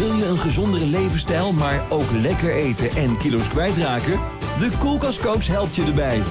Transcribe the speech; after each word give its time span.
Wil 0.00 0.14
je 0.14 0.26
een 0.26 0.38
gezondere 0.38 0.86
levensstijl, 0.86 1.52
maar 1.52 1.84
ook 1.88 2.10
lekker 2.10 2.54
eten 2.54 2.90
en 2.90 3.16
kilo's 3.16 3.48
kwijtraken? 3.48 4.20
De 4.58 4.70
Koelkastcoach 4.78 5.46
helpt 5.46 5.76
je 5.76 5.82
erbij. 5.82 6.22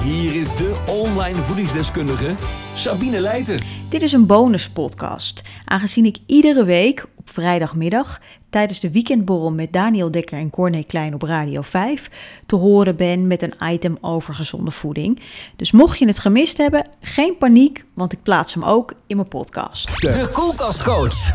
Hier 0.00 0.34
is 0.34 0.46
de 0.46 0.76
online 0.86 1.42
voedingsdeskundige 1.42 2.34
Sabine 2.74 3.20
Leijten. 3.20 3.81
Dit 3.92 4.02
is 4.02 4.12
een 4.12 4.26
bonuspodcast, 4.26 5.42
aangezien 5.64 6.04
ik 6.04 6.16
iedere 6.26 6.64
week 6.64 7.06
op 7.16 7.30
vrijdagmiddag 7.30 8.20
tijdens 8.50 8.80
de 8.80 8.90
weekendborrel 8.90 9.52
met 9.52 9.72
Daniel 9.72 10.10
Dekker 10.10 10.38
en 10.38 10.50
Corné 10.50 10.82
Klein 10.82 11.14
op 11.14 11.22
Radio 11.22 11.62
5 11.62 12.10
te 12.46 12.56
horen 12.56 12.96
ben 12.96 13.26
met 13.26 13.42
een 13.42 13.54
item 13.62 13.98
over 14.00 14.34
gezonde 14.34 14.70
voeding. 14.70 15.20
Dus 15.56 15.72
mocht 15.72 15.98
je 15.98 16.06
het 16.06 16.18
gemist 16.18 16.56
hebben, 16.56 16.88
geen 17.00 17.36
paniek, 17.38 17.84
want 17.94 18.12
ik 18.12 18.22
plaats 18.22 18.54
hem 18.54 18.64
ook 18.64 18.94
in 19.06 19.16
mijn 19.16 19.28
podcast. 19.28 20.00
De 20.00 20.28
Koelkastcoach. 20.32 21.32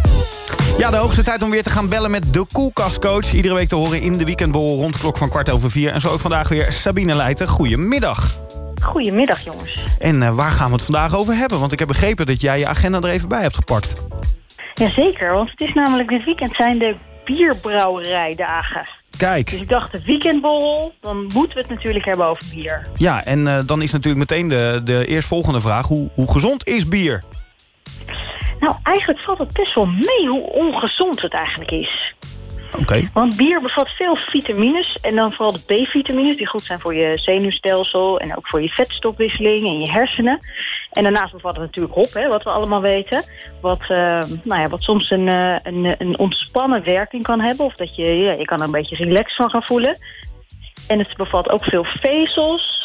Ja, 0.77 0.89
de 0.89 0.97
hoogste 0.97 1.23
tijd 1.23 1.41
om 1.41 1.49
weer 1.49 1.63
te 1.63 1.69
gaan 1.69 1.89
bellen 1.89 2.11
met 2.11 2.33
de 2.33 2.45
Koelkastcoach. 2.51 3.33
Iedere 3.33 3.53
week 3.53 3.67
te 3.67 3.75
horen 3.75 4.01
in 4.01 4.17
de 4.17 4.25
weekendborrel 4.25 4.75
rond 4.75 4.93
de 4.93 4.99
klok 4.99 5.17
van 5.17 5.29
kwart 5.29 5.49
over 5.49 5.71
vier. 5.71 5.91
En 5.91 6.01
zo 6.01 6.09
ook 6.09 6.19
vandaag 6.19 6.49
weer 6.49 6.71
Sabine 6.71 7.15
Leijten. 7.15 7.47
Goedemiddag. 7.47 8.46
Goedemiddag 8.81 9.39
jongens. 9.39 9.79
En 9.99 10.21
uh, 10.21 10.35
waar 10.35 10.51
gaan 10.51 10.67
we 10.67 10.73
het 10.73 10.83
vandaag 10.83 11.15
over 11.15 11.35
hebben? 11.35 11.59
Want 11.59 11.71
ik 11.71 11.79
heb 11.79 11.87
begrepen 11.87 12.25
dat 12.25 12.41
jij 12.41 12.59
je 12.59 12.67
agenda 12.67 12.97
er 12.97 13.09
even 13.09 13.29
bij 13.29 13.41
hebt 13.41 13.55
gepakt. 13.55 13.93
Jazeker, 14.73 15.33
want 15.33 15.49
het 15.49 15.61
is 15.61 15.73
namelijk 15.73 16.09
dit 16.09 16.23
weekend 16.23 16.55
zijn 16.55 16.77
de 16.77 16.95
bierbrouwerijdagen. 17.25 18.83
Kijk. 19.17 19.49
Dus 19.51 19.61
ik 19.61 19.69
dacht, 19.69 19.91
de 19.91 20.01
weekendborrel, 20.05 20.93
dan 21.01 21.17
moeten 21.33 21.53
we 21.53 21.61
het 21.61 21.69
natuurlijk 21.69 22.05
hebben 22.05 22.25
over 22.25 22.43
bier. 22.53 22.87
Ja, 22.95 23.23
en 23.23 23.39
uh, 23.45 23.59
dan 23.65 23.81
is 23.81 23.91
natuurlijk 23.91 24.29
meteen 24.29 24.47
de, 24.47 24.81
de 24.83 25.05
eerstvolgende 25.05 25.61
vraag. 25.61 25.87
Hoe, 25.87 26.09
hoe 26.13 26.31
gezond 26.31 26.67
is 26.67 26.87
bier? 26.87 27.23
Nou, 28.59 28.75
eigenlijk 28.83 29.23
valt 29.23 29.39
het 29.39 29.53
best 29.53 29.75
wel 29.75 29.85
mee 29.85 30.27
hoe 30.27 30.51
ongezond 30.51 31.21
het 31.21 31.33
eigenlijk 31.33 31.71
is. 31.71 32.06
Okay. 32.79 33.09
Want 33.13 33.35
bier 33.35 33.61
bevat 33.61 33.89
veel 33.89 34.15
vitamines 34.15 34.97
en 35.01 35.15
dan 35.15 35.33
vooral 35.33 35.51
de 35.51 35.59
B-vitamines... 35.83 36.37
die 36.37 36.47
goed 36.47 36.63
zijn 36.63 36.79
voor 36.79 36.95
je 36.95 37.17
zenuwstelsel 37.17 38.19
en 38.19 38.37
ook 38.37 38.47
voor 38.47 38.61
je 38.61 38.67
vetstofwisseling 38.67 39.61
en 39.61 39.79
je 39.79 39.89
hersenen. 39.89 40.39
En 40.91 41.03
daarnaast 41.03 41.33
bevat 41.33 41.51
het 41.51 41.61
natuurlijk 41.61 41.95
hop, 41.95 42.13
hè, 42.13 42.27
wat 42.27 42.43
we 42.43 42.49
allemaal 42.49 42.81
weten. 42.81 43.23
Wat, 43.61 43.81
uh, 43.81 44.21
nou 44.43 44.61
ja, 44.61 44.67
wat 44.67 44.81
soms 44.81 45.09
een, 45.09 45.27
uh, 45.27 45.55
een, 45.63 45.95
een 45.97 46.19
ontspannen 46.19 46.83
werking 46.83 47.23
kan 47.23 47.39
hebben. 47.39 47.65
Of 47.65 47.73
dat 47.73 47.95
je, 47.95 48.03
ja, 48.03 48.31
je 48.31 48.45
kan 48.45 48.59
er 48.59 48.65
een 48.65 48.71
beetje 48.71 48.95
relaxed 48.95 49.35
van 49.35 49.49
gaan 49.49 49.63
voelen. 49.63 49.99
En 50.87 50.99
het 50.99 51.17
bevat 51.17 51.49
ook 51.49 51.63
veel 51.63 51.83
vezels. 51.83 52.75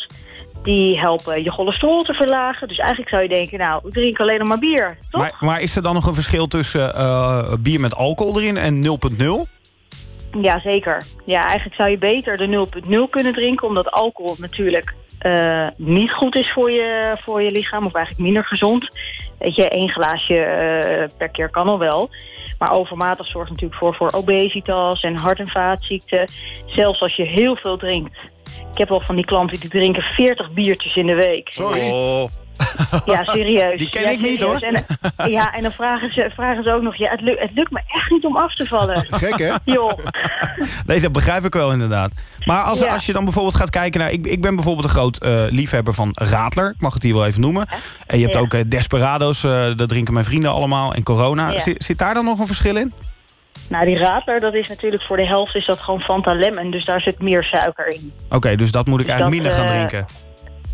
Die 0.63 0.99
helpen 0.99 1.43
je 1.43 1.51
cholesterol 1.51 2.03
te 2.03 2.15
verlagen. 2.15 2.69
Dus 2.69 2.79
eigenlijk 2.79 3.11
zou 3.11 3.23
je 3.23 3.29
denken, 3.29 3.59
nou, 3.59 3.91
drink 3.91 4.21
alleen 4.21 4.39
nog 4.39 4.49
maar 4.49 4.59
bier, 4.59 4.99
toch? 5.11 5.21
Maar, 5.21 5.37
maar 5.41 5.61
is 5.61 5.77
er 5.77 5.83
dan 5.83 5.95
nog 5.95 6.07
een 6.07 6.15
verschil 6.15 6.49
tussen 6.49 6.95
uh, 6.95 7.53
bier 7.59 7.81
met 7.81 7.95
alcohol 7.95 8.41
erin 8.41 8.57
en 8.57 8.85
0,0? 8.85 9.62
Ja, 10.41 10.61
zeker. 10.61 11.03
Ja, 11.25 11.43
eigenlijk 11.43 11.75
zou 11.75 11.91
je 11.91 11.99
beter 11.99 12.37
de 12.37 12.67
0,0 13.07 13.11
kunnen 13.11 13.33
drinken... 13.33 13.69
omdat 13.69 13.91
alcohol 13.91 14.35
natuurlijk 14.39 14.95
uh, 15.27 15.67
niet 15.77 16.11
goed 16.11 16.35
is 16.35 16.53
voor 16.53 16.71
je, 16.71 17.17
voor 17.21 17.43
je 17.43 17.51
lichaam... 17.51 17.87
of 17.87 17.95
eigenlijk 17.95 18.25
minder 18.25 18.45
gezond. 18.45 18.89
Weet 19.39 19.55
je, 19.55 19.69
één 19.69 19.91
glaasje 19.91 20.35
uh, 20.35 21.17
per 21.19 21.29
keer 21.29 21.49
kan 21.49 21.67
al 21.67 21.79
wel. 21.79 22.11
Maar 22.59 22.73
overmatig 22.73 23.29
zorgt 23.29 23.51
natuurlijk 23.51 23.81
voor, 23.81 23.95
voor 23.95 24.13
obesitas 24.13 25.03
en 25.03 25.17
hart- 25.17 25.39
en 25.39 25.49
vaatziekten. 25.49 26.29
Zelfs 26.67 27.01
als 27.01 27.17
je 27.17 27.23
heel 27.23 27.57
veel 27.57 27.77
drinkt. 27.77 28.31
Ik 28.73 28.79
heb 28.79 28.89
wel 28.89 29.01
van 29.01 29.15
die 29.15 29.25
klanten 29.25 29.61
die 29.61 29.71
drinken 29.71 30.03
40 30.03 30.53
biertjes 30.53 30.97
in 30.97 31.07
de 31.07 31.15
week. 31.15 31.49
Sorry. 31.49 31.91
Oh. 31.91 32.25
Ja, 33.05 33.25
serieus. 33.25 33.79
Die 33.79 33.89
ken 33.89 34.03
ja, 34.03 34.09
ik 34.09 34.21
niet, 34.21 34.43
hoor. 34.43 34.57
En, 34.57 34.85
ja, 35.31 35.55
en 35.55 35.63
dan 35.63 35.73
vragen 35.73 36.13
ze, 36.13 36.31
vragen 36.35 36.63
ze 36.63 36.73
ook 36.73 36.83
nog... 36.83 36.97
Ja, 36.97 37.11
het, 37.11 37.21
lukt, 37.21 37.41
het 37.41 37.51
lukt 37.55 37.71
me 37.71 37.81
echt 37.89 38.11
niet 38.11 38.25
om 38.25 38.37
af 38.37 38.55
te 38.55 38.67
vallen. 38.67 39.07
Gek, 39.11 39.39
hè? 39.39 39.53
Joh. 39.65 39.93
Nee, 40.87 41.01
dat 41.01 41.13
begrijp 41.13 41.45
ik 41.45 41.55
wel 41.55 41.73
inderdaad. 41.73 42.11
Maar 42.45 42.63
als, 42.63 42.79
Ja. 42.81 42.93
als 42.93 43.07
je 43.07 43.13
dan 43.13 43.25
bijvoorbeeld 43.25 43.55
gaat 43.57 43.71
kijken 43.71 44.01
naar... 44.01 44.11
Ik, 44.11 44.27
ik 44.27 44.41
ben 44.41 44.55
bijvoorbeeld 44.55 44.85
een 44.85 44.91
groot 44.93 45.17
eh, 45.19 45.43
liefhebber 45.49 45.95
van 45.95 46.11
Radler. 46.15 46.71
Ik 46.71 46.81
mag 46.81 46.95
het 46.95 47.03
hier 47.03 47.15
wel 47.15 47.27
even 47.27 47.41
noemen. 47.41 47.67
En 48.07 48.17
je 48.19 48.23
hebt 48.23 48.35
Ja. 48.37 48.41
ook 48.41 48.55
eh, 48.55 48.61
Desperados. 48.67 49.45
eh, 49.45 49.67
dat 49.77 49.89
drinken 49.89 50.13
mijn 50.13 50.25
vrienden 50.27 50.51
allemaal. 50.53 50.95
En 50.95 51.03
Corona. 51.03 51.51
Ja. 51.51 51.59
Zit, 51.59 51.85
zit 51.85 51.99
daar 51.99 52.15
dan 52.15 52.25
nog 52.25 52.39
een 52.39 52.47
verschil 52.47 52.77
in? 52.77 52.93
Nou, 53.69 53.85
die 53.85 53.99
radler, 53.99 54.41
dat 54.41 54.55
is 54.55 54.69
natuurlijk 54.69 55.03
voor 55.03 55.17
de 55.17 55.27
helft 55.27 55.55
is 55.55 55.67
dat 55.67 55.79
gewoon 55.81 56.01
Fanta 56.03 56.33
Lemon. 56.35 56.71
Dus 56.71 56.85
daar 56.85 57.01
zit 57.01 57.23
meer 57.23 57.43
suiker 57.45 57.87
in. 57.89 58.13
Oké, 58.31 58.57
dus 58.57 58.71
dat 58.71 58.87
moet 58.87 59.01
ik 59.01 59.07
Dus 59.07 59.15
eigenlijk 59.15 59.43
dat, 59.45 59.53
minder 59.53 59.71
gaan 59.71 59.89
drinken. 59.89 60.07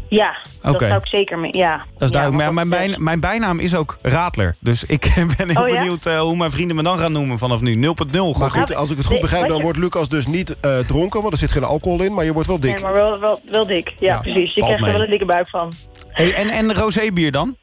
Ja, 0.09 0.37
dat 0.63 0.75
Oké. 0.75 0.87
zou 0.89 0.99
ik 1.01 1.07
zeker 1.07 1.39
mee. 1.39 1.57
Ja. 1.57 1.77
Dat 1.77 1.85
is 1.87 1.93
Ja, 1.99 2.07
duidelijk. 2.21 2.43
Maar 2.45 2.55
mijn, 2.55 2.69
dat- 2.71 2.79
mijn, 2.89 3.03
mijn 3.03 3.21
bijnaam 3.21 3.59
is 3.59 3.75
ook 3.75 3.97
Radler. 4.03 4.55
Dus 4.61 4.85
ik 4.85 5.13
ben 5.37 5.49
heel 5.51 5.63
Oh, 5.63 5.69
ja? 5.69 5.75
benieuwd 5.79 6.07
eh, 6.07 6.21
hoe 6.21 6.37
mijn 6.37 6.51
vrienden 6.51 6.77
me 6.77 6.83
dan 6.83 6.99
gaan 6.99 7.13
noemen 7.13 7.39
vanaf 7.39 7.61
nu. 7.61 7.75
0.0. 7.75 7.79
Maar 7.79 8.51
Goed. 8.51 8.51
goed, 8.51 8.75
als 8.75 8.91
ik 8.91 8.97
het 8.97 9.05
goed 9.07 9.15
Nee, 9.15 9.23
begrijp, 9.23 9.49
dan 9.49 9.63
wordt 9.63 9.79
Lucas 9.79 10.09
dus 10.09 10.27
niet 10.27 10.61
eh, 10.61 10.79
dronken, 10.79 11.21
want 11.21 11.33
er 11.33 11.39
zit 11.39 11.53
geen 11.53 11.65
alcohol 11.65 12.03
in, 12.03 12.15
maar 12.15 12.25
je 12.25 12.33
wordt 12.33 12.49
wel 12.49 12.61
dik. 12.61 12.73
Nee, 12.75 12.83
maar 12.83 12.93
wel, 12.95 13.19
wel, 13.21 13.41
wel 13.51 13.67
dik. 13.67 13.89
Ja, 13.99 14.15
Ja, 14.15 14.21
precies. 14.21 14.55
Je 14.55 14.61
krijgt 14.63 14.83
er 14.85 14.93
wel 14.93 15.03
een 15.03 15.11
dikke 15.11 15.25
buik 15.25 15.49
van. 15.49 15.73
Hey, 16.09 16.35
en, 16.35 16.49
en 16.49 16.75
rosébier 16.75 17.33
dan? 17.33 17.57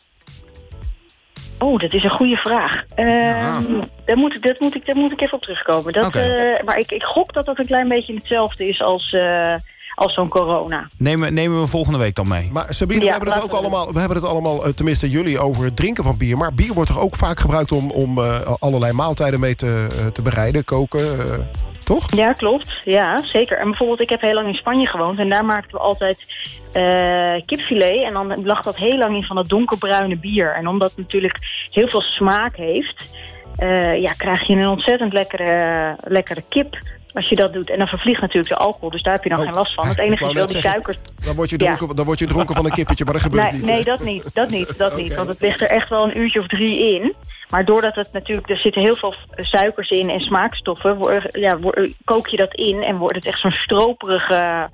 Oh, 1.60 1.80
dat 1.80 1.94
is 1.94 2.04
een 2.04 2.10
goede 2.10 2.36
vraag. 2.36 2.84
Ja. 2.96 3.62
daar, 4.06 4.18
moet 4.18 4.36
ik, 4.36 4.42
dat 4.42 4.60
moet 4.60 4.76
ik, 4.76 4.86
daar 4.86 4.96
moet 4.96 5.12
ik 5.12 5.22
even 5.22 5.38
op 5.38 5.44
terugkomen. 5.44 5.94
Dat, 5.94 6.16
eh, 6.16 6.64
maar 6.66 6.80
ik, 6.80 6.92
ik 6.92 7.04
gok 7.04 7.34
dat 7.34 7.46
dat 7.46 7.60
een 7.60 7.66
klein 7.66 7.88
beetje 7.88 8.14
hetzelfde 8.14 8.68
is 8.68 8.82
als, 8.82 9.14
eh, 9.14 9.56
als 9.96 10.14
zo'n 10.14 10.28
corona. 10.30 10.88
Nemen, 10.98 11.34
nemen 11.34 11.62
we 11.62 11.68
volgende 11.68 12.00
week 12.00 12.16
dan 12.16 12.28
mee. 12.28 12.50
Maar 12.52 12.66
Sabine, 12.70 13.00
Ja, 13.00 13.06
we 13.06 13.12
hebben 13.12 13.34
het 13.34 13.44
ook 13.44 13.52
we 13.52 13.58
allemaal, 13.58 13.94
we 13.94 14.00
hebben 14.00 14.18
het 14.18 14.26
allemaal, 14.26 14.66
eh, 14.66 14.72
tenminste 14.72 15.10
jullie, 15.10 15.40
over 15.40 15.64
het 15.64 15.76
drinken 15.76 16.04
van 16.04 16.18
bier. 16.18 16.38
Maar 16.38 16.54
bier 16.54 16.74
wordt 16.74 16.90
toch 16.90 17.02
ook 17.02 17.16
vaak 17.16 17.40
gebruikt 17.40 17.72
om, 17.72 17.92
om 17.92 18.18
eh, 18.18 18.40
allerlei 18.60 18.94
maaltijden 18.94 19.40
mee 19.40 19.56
te, 19.56 19.88
te 20.14 20.22
bereiden, 20.22 20.64
koken, 20.64 21.20
eh, 21.20 21.40
toch? 21.86 22.16
Ja, 22.16 22.34
klopt. 22.34 22.82
Ja, 22.84 23.22
zeker. 23.22 23.58
En 23.58 23.70
bijvoorbeeld, 23.70 24.02
ik 24.02 24.10
heb 24.10 24.22
heel 24.22 24.34
lang 24.34 24.48
in 24.48 24.56
Spanje 24.56 24.88
gewoond. 24.88 25.20
En 25.20 25.30
daar 25.30 25.46
maakten 25.46 25.72
we 25.72 25.84
altijd 25.84 26.26
eh, 26.72 27.46
kipfilet. 27.46 28.04
En 28.04 28.14
dan 28.14 28.46
lag 28.46 28.62
dat 28.62 28.78
heel 28.78 28.98
lang 28.98 29.16
in 29.16 29.24
van 29.24 29.36
dat 29.36 29.48
donkerbruine 29.48 30.18
bier. 30.18 30.52
En 30.52 30.68
omdat 30.68 30.90
het 30.90 30.98
natuurlijk 30.98 31.38
heel 31.72 31.88
veel 31.88 32.02
smaak 32.02 32.56
heeft... 32.56 33.16
eh, 33.56 34.02
ja, 34.02 34.12
krijg 34.18 34.48
je 34.48 34.54
een 34.56 34.68
ontzettend 34.68 35.14
lekkere, 35.14 35.96
lekkere 36.04 36.44
kip 36.50 36.78
als 37.14 37.30
je 37.30 37.36
dat 37.36 37.54
doet. 37.54 37.70
En 37.70 37.78
dan 37.78 37.88
vervliegt 37.88 38.22
natuurlijk 38.22 38.50
de 38.50 38.56
alcohol. 38.58 38.90
Dus 38.90 39.02
daar 39.02 39.14
heb 39.14 39.24
je 39.24 39.30
dan 39.30 39.40
Oh, 39.40 39.46
geen 39.46 39.54
last 39.54 39.74
van. 39.74 39.88
Het 39.88 39.98
enige 40.06 40.26
is 40.26 40.34
wel 40.34 40.46
die 40.48 40.60
suiker... 40.62 40.96
Dan 41.26 41.36
word 41.36 41.50
je 41.50 41.60
Ja. 41.64 41.76
dronken, 41.76 41.96
dan 41.96 42.06
word 42.06 42.20
je 42.20 42.26
dronken 42.28 42.56
van 42.56 42.66
een 42.66 42.72
kippetje, 42.72 43.04
maar 43.06 43.14
dat 43.14 43.22
gebeurt 43.24 43.52
Nee, 43.52 43.62
niet. 43.62 43.70
nee, 43.70 43.84
dat 43.84 44.04
niet. 44.04 44.30
Dat 44.34 44.50
niet, 44.50 44.78
dat 44.78 44.96
niet. 44.96 45.16
Want 45.16 45.30
het 45.30 45.42
ligt 45.42 45.62
er 45.62 45.70
echt 45.70 45.90
wel 45.90 46.04
een 46.04 46.18
uurtje 46.18 46.40
of 46.40 46.48
drie 46.48 46.94
in. 46.96 47.14
Maar 47.50 47.66
doordat 47.66 47.96
het 47.96 48.10
natuurlijk, 48.12 48.50
er 48.50 48.60
zitten 48.60 48.82
heel 48.82 48.96
veel 48.96 49.14
suikers 49.36 49.90
in 49.90 50.10
en 50.10 50.20
smaakstoffen, 50.20 50.98
ja, 51.30 51.58
kook 52.06 52.28
je 52.28 52.38
dat 52.38 52.54
in 52.54 52.84
en 52.84 52.96
wordt 52.98 53.16
het 53.16 53.26
echt 53.26 53.40
zo'n 53.40 53.52
stroperige, 53.52 54.70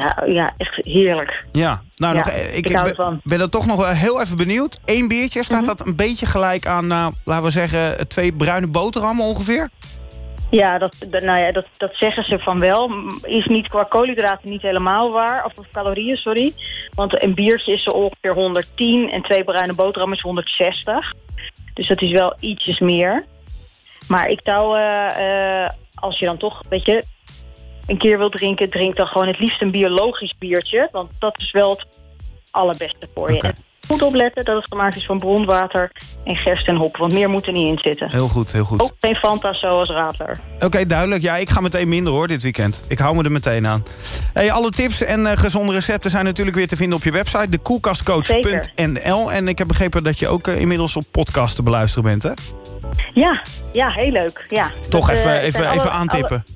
ja, 0.00 0.22
ja, 0.26 0.50
echt 0.56 0.84
heerlijk. 0.84 1.44
Ja, 1.52 1.82
nou, 1.96 2.14
Ja, 2.16 2.18
nog, 2.24 2.28
eh, 2.34 2.56
ik 2.56 2.68
ben, 2.96 3.20
ben 3.24 3.40
er 3.40 3.50
toch 3.50 3.66
nog 3.66 3.92
heel 3.92 4.20
even 4.20 4.36
benieuwd. 4.36 4.78
Eén 4.84 5.08
biertje, 5.08 5.42
staat 5.44 5.58
Mhm. 5.58 5.66
dat 5.66 5.86
een 5.86 5.96
beetje 5.96 6.26
gelijk 6.26 6.66
aan, 6.66 6.86
nou, 6.86 7.12
laten 7.24 7.44
we 7.44 7.50
zeggen, 7.50 8.08
twee 8.08 8.32
bruine 8.32 8.66
boterhammen 8.66 9.24
ongeveer? 9.24 9.68
Ja, 10.50 10.78
dat, 10.78 10.94
nou 11.10 11.38
ja, 11.38 11.52
dat, 11.52 11.66
dat 11.76 11.90
zeggen 11.94 12.24
ze 12.24 12.38
van 12.38 12.60
wel. 12.60 12.90
Is 13.22 13.46
niet 13.46 13.68
qua 13.68 13.82
koolhydraten 13.84 14.50
niet 14.50 14.62
helemaal 14.62 15.10
waar. 15.12 15.44
Of, 15.44 15.52
of 15.58 15.66
calorieën, 15.72 16.16
sorry. 16.16 16.52
Want 16.94 17.22
een 17.22 17.34
biertje 17.34 17.72
is 17.72 17.82
zo 17.82 17.90
ongeveer 17.90 18.32
110 18.34 19.10
en 19.10 19.22
twee 19.22 19.44
bruine 19.44 19.74
boterhammen 19.74 20.16
is 20.16 20.22
160. 20.22 21.12
Dus 21.74 21.86
dat 21.86 22.02
is 22.02 22.12
wel 22.12 22.36
ietsjes 22.40 22.78
meer. 22.78 23.24
Maar 24.08 24.28
ik 24.28 24.40
zou, 24.44 24.78
eh, 24.78 25.62
eh, 25.64 25.70
als 25.94 26.18
je 26.18 26.24
dan 26.26 26.36
toch, 26.36 26.62
weet 26.68 26.84
je, 26.84 27.04
een 27.86 27.98
keer 27.98 28.18
wilt 28.18 28.32
drinken, 28.32 28.70
drink 28.70 28.96
dan 28.96 29.06
gewoon 29.06 29.26
het 29.26 29.38
liefst 29.38 29.62
een 29.62 29.70
biologisch 29.70 30.34
biertje. 30.38 30.88
Want 30.92 31.10
dat 31.18 31.40
is 31.40 31.50
wel 31.50 31.70
het 31.70 31.86
allerbeste 32.50 33.08
voor 33.14 33.32
je. 33.32 33.40
En 33.40 33.54
Goed 33.88 34.02
opletten 34.02 34.44
dat 34.44 34.56
het 34.56 34.66
gemaakt 34.68 34.96
is 34.96 35.06
van 35.06 35.18
bronwater 35.18 35.90
en 36.24 36.36
gerst 36.36 36.68
en 36.68 36.76
hop. 36.76 36.96
Want 36.96 37.12
meer 37.12 37.28
moet 37.30 37.46
er 37.46 37.52
niet 37.52 37.66
in 37.66 37.78
zitten. 37.78 38.10
Heel 38.10 38.28
goed, 38.28 38.52
heel 38.52 38.64
goed. 38.64 38.80
Ook 38.82 38.92
geen 39.00 39.14
Fanta 39.16 39.54
zoals 39.54 39.88
Radler. 39.90 40.40
Oké, 40.60 40.86
duidelijk. 40.86 41.22
Ja, 41.22 41.36
ik 41.36 41.48
ga 41.50 41.60
meteen 41.60 41.88
minder 41.88 42.12
hoor 42.12 42.26
dit 42.26 42.42
weekend. 42.42 42.82
Ik 42.88 42.98
hou 42.98 43.16
me 43.16 43.22
er 43.24 43.32
meteen 43.32 43.66
aan. 43.66 43.84
Hey, 44.32 44.52
alle 44.52 44.70
tips 44.70 45.02
en 45.02 45.26
eh, 45.26 45.36
gezonde 45.36 45.72
recepten 45.72 46.10
zijn 46.10 46.24
natuurlijk 46.24 46.56
weer 46.56 46.68
te 46.68 46.76
vinden 46.76 46.98
op 46.98 47.04
je 47.04 47.10
website. 47.10 47.48
Dekoelkastcoach.nl 47.48 49.32
En 49.32 49.48
ik 49.48 49.58
heb 49.58 49.66
begrepen 49.68 50.04
dat 50.04 50.18
je 50.18 50.28
ook 50.28 50.46
eh, 50.48 50.60
inmiddels 50.60 50.96
op 50.96 51.04
podcast 51.10 51.54
te 51.56 51.62
beluisteren 51.62 52.04
bent, 52.04 52.22
hè? 52.22 52.32
Ja, 53.14 53.42
ja, 53.72 53.88
heel 53.90 54.10
leuk. 54.10 54.46
Ja. 54.48 54.70
Toch 54.88 55.08
Dat, 55.08 55.16
even, 55.16 55.30
eh, 55.32 55.42
even, 55.44 55.70
even 55.72 55.92
aantippen. 55.92 56.44
alle- 56.46 56.54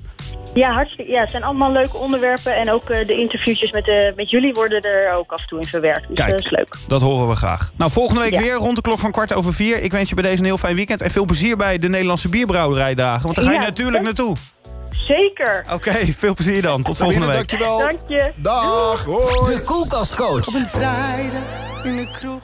ja, 0.53 0.71
hartstikke. 0.73 1.11
Ja, 1.11 1.21
het 1.21 1.29
zijn 1.29 1.43
allemaal 1.43 1.71
leuke 1.71 1.97
onderwerpen. 1.97 2.55
En 2.55 2.71
ook 2.71 2.89
eh, 2.89 3.07
de 3.07 3.15
interviewtjes 3.15 3.71
met, 3.71 3.87
eh, 3.87 3.95
met 4.15 4.29
jullie 4.29 4.53
worden 4.53 4.81
er 4.81 5.13
ook 5.13 5.31
af 5.31 5.41
en 5.41 5.47
toe 5.47 5.59
in 5.59 5.67
verwerkt. 5.67 6.07
Dus 6.07 6.15
Kijk. 6.17 6.31
dat 6.31 6.39
is 6.39 6.49
leuk. 6.51 6.75
Dat 6.87 7.01
horen 7.01 7.27
we 7.29 7.35
graag. 7.35 7.69
Nou, 7.75 7.91
volgende 7.91 8.21
week 8.21 8.33
Ja. 8.33 8.41
weer 8.41 8.53
rond 8.53 8.75
de 8.75 8.81
klok 8.81 8.99
van 8.99 9.11
kwart 9.11 9.33
over 9.33 9.53
vier. 9.53 9.81
Ik 9.83 9.91
wens 9.91 10.09
je 10.09 10.15
bij 10.15 10.23
deze 10.23 10.37
een 10.39 10.45
heel 10.45 10.57
fijn 10.57 10.75
weekend. 10.75 11.01
En 11.01 11.11
veel 11.11 11.25
plezier 11.25 11.57
bij 11.57 11.77
de 11.77 11.89
Nederlandse 11.89 12.29
bierbrouwerijdagen. 12.29 13.23
Want 13.23 13.35
daar 13.35 13.45
ga 13.45 13.51
je 13.51 13.57
Ja, 13.59 13.63
natuurlijk 13.63 13.97
dat- 13.97 14.05
naartoe. 14.05 14.35
Zeker. 15.07 15.65
Oké, 15.73 15.91
veel 16.17 16.33
plezier 16.33 16.61
dan. 16.61 16.81
Tot 16.83 16.97
volgende 16.97 17.25
week. 17.25 17.35
dankjewel. 17.35 17.77
Dank 17.79 17.99
je. 18.07 18.31
Dag, 18.35 19.03
hoi. 19.05 19.55
De 19.55 19.63
Koelkastcoach. 19.65 20.47
Op 20.47 20.53
een 20.53 20.67
vrijdag 20.67 21.83
in 21.83 21.95
de 21.95 22.17
kroeg 22.19 22.41